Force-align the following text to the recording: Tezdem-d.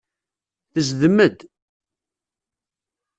Tezdem-d. 0.73 1.39